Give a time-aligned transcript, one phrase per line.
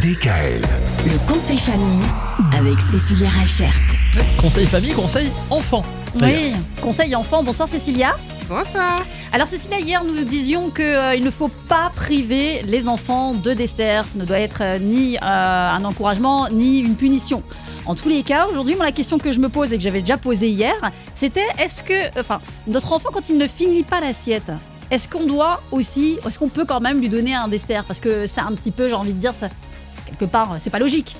[0.00, 0.62] DKL.
[1.04, 2.02] Le conseil famille
[2.56, 3.74] avec Cécilia Rachert.
[4.40, 5.82] Conseil famille, conseil enfant.
[6.20, 7.42] Oui, conseil enfant.
[7.42, 8.16] Bonsoir Cécilia.
[8.48, 8.96] Bonsoir.
[9.32, 14.06] Alors Cécilia, hier nous disions qu'il ne faut pas priver les enfants de dessert.
[14.10, 17.42] Ce ne doit être euh, ni euh, un encouragement ni une punition.
[17.84, 20.00] En tous les cas, aujourd'hui, moi la question que je me pose et que j'avais
[20.00, 20.74] déjà posée hier,
[21.14, 24.52] c'était est-ce que, enfin, notre enfant quand il ne finit pas l'assiette,
[24.90, 27.84] est-ce qu'on doit aussi, est-ce qu'on peut quand même lui donner un dessert?
[27.84, 29.48] Parce que c'est un petit peu, j'ai envie de dire, ça,
[30.06, 31.16] quelque part, c'est pas logique.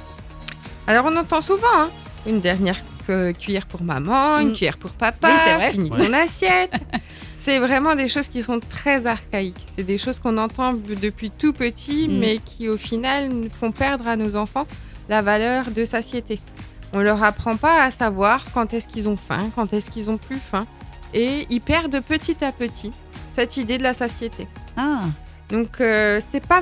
[0.86, 1.90] Alors on entend souvent hein,
[2.27, 2.77] une dernière
[3.10, 4.54] euh, cuillère pour maman, une Mm.
[4.54, 5.70] cuillère pour papa, Oui, vrai.
[5.73, 6.06] finis Ouais.
[6.06, 6.73] ton assiette.
[7.38, 9.66] c'est vraiment des choses qui sont très archaïques.
[9.76, 12.18] C'est des choses qu'on entend depuis tout petit, Mm.
[12.18, 14.66] mais qui au final font perdre à nos enfants
[15.09, 16.38] la valeur de satiété.
[16.92, 20.18] On leur apprend pas à savoir quand est-ce qu'ils ont faim, quand est-ce qu'ils ont
[20.18, 20.66] plus faim,
[21.14, 22.90] et ils perdent petit à petit
[23.34, 24.46] cette idée de la satiété.
[24.76, 25.01] Ah,
[25.51, 26.60] Donc euh, c'est pas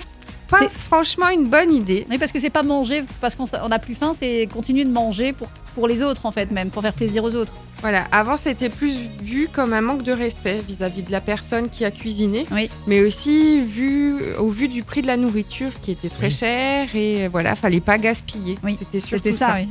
[0.51, 2.07] pas franchement une bonne idée.
[2.11, 4.85] oui, parce que c'est pas manger parce qu'on s- on a plus faim, c'est continuer
[4.85, 7.53] de manger pour, pour les autres en fait, même pour faire plaisir aux autres.
[7.81, 8.93] Voilà, avant c'était plus
[9.23, 12.69] vu comme un manque de respect vis-à-vis de la personne qui a cuisiné, Oui.
[12.87, 16.33] mais aussi vu au vu du prix de la nourriture qui était très Oui.
[16.33, 18.59] cher et euh, voilà, fallait pas gaspiller.
[18.63, 19.55] Oui, C'était surtout C'était ça, ça.
[19.57, 19.69] oui.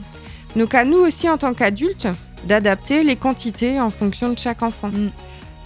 [0.56, 2.08] Donc à nous aussi en tant qu'adultes
[2.46, 4.88] d'adapter les quantités en fonction de chaque enfant.
[4.90, 5.10] Mm.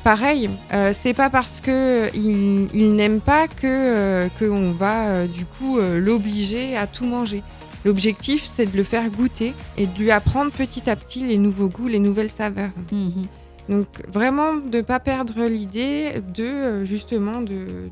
[0.03, 5.27] Pareil, euh, c'est pas parce que il, il n'aime pas que euh, qu'on va euh,
[5.27, 7.41] du coup l'obliger à tout manger.
[7.85, 11.69] L'objectif c'est de le faire goûter et de lui apprendre petit à petit les nouveaux
[11.69, 12.71] goûts, les nouvelles saveurs.
[12.91, 13.27] Mhm.
[13.69, 17.89] Donc vraiment de ne pas perdre l'idée de justement de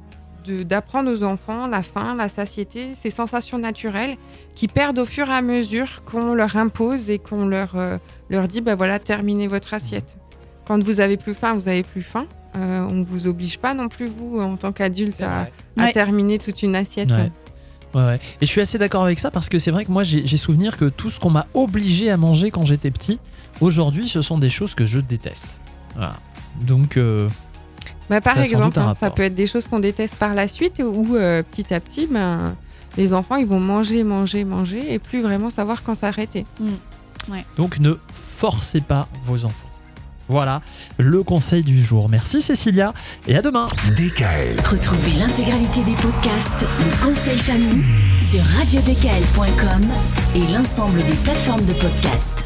[0.63, 4.17] d'apprendre aux enfants la faim, la satiété, ces sensations naturelles
[4.55, 7.77] qui perdent au fur et à mesure qu'on leur impose et qu'on leur,
[8.29, 10.17] leur dit bah voilà terminez votre assiette.
[10.71, 12.27] Quand vous avez plus faim, vous avez plus faim.
[12.55, 15.41] Euh, on ne vous oblige pas non plus vous en tant qu'adulte à,
[15.77, 15.91] à Ouais.
[15.91, 17.11] terminer toute une assiette.
[17.11, 17.29] Ouais.
[17.93, 18.19] Ouais, ouais.
[18.39, 20.77] Et je suis assez d'accord avec ça parce que c'est vrai que moi j'ai souvenir
[20.77, 23.19] que tout ce qu'on m'a obligé à manger quand j'étais petit,
[23.59, 25.57] aujourd'hui ce sont des choses que je déteste.
[25.95, 26.13] Voilà.
[26.61, 27.27] Donc euh,
[28.09, 30.81] Bah, par Ça exemple, hein, ça peut être des choses qu'on déteste par la suite
[30.85, 32.55] ou euh, petit à petit, ben,
[32.95, 36.45] les enfants ils vont manger, manger, manger et plus vraiment savoir quand s'arrêter.
[37.57, 37.95] donc ne
[38.37, 39.67] forcez pas vos enfants.
[40.31, 40.61] Voilà
[40.97, 42.07] le conseil du jour.
[42.07, 42.93] Merci Cécilia
[43.27, 43.67] et à demain.
[43.97, 44.61] DKL.
[44.65, 47.83] Retrouvez l'intégralité des podcasts Le conseil famille
[48.29, 49.87] sur radiodkl.com
[50.35, 52.45] et l'ensemble des plateformes de podcasts.